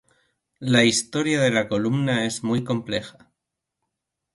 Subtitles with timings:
[0.61, 3.31] La historia de la columna es muy compleja.